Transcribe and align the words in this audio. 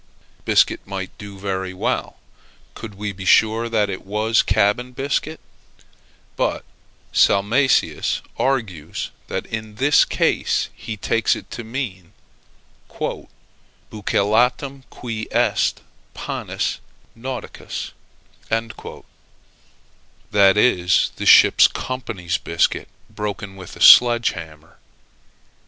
Biscuit 0.45 0.81
might 0.87 1.15
do 1.19 1.37
very 1.37 1.75
well, 1.75 2.17
could 2.73 2.95
we 2.95 3.11
be 3.11 3.23
sure 3.23 3.69
that 3.69 3.87
it 3.87 4.03
was 4.03 4.41
cabin 4.41 4.93
biscuit: 4.93 5.39
but 6.35 6.65
Salmasius 7.13 8.23
argues 8.35 9.11
that 9.27 9.45
in 9.45 9.75
this 9.75 10.03
case 10.03 10.69
he 10.73 10.97
takes 10.97 11.35
it 11.35 11.51
to 11.51 11.63
mean 11.63 12.13
"buccellatum, 12.89 13.29
qui 14.89 15.27
est 15.29 15.81
panis 16.15 16.79
nauticus;" 17.15 17.91
that 20.31 20.57
is, 20.57 21.11
the 21.17 21.27
ship 21.27 21.61
company's 21.75 22.39
biscuit, 22.39 22.87
broken 23.07 23.55
with 23.55 23.75
a 23.75 23.81
sledge 23.81 24.31
hammer. 24.31 24.79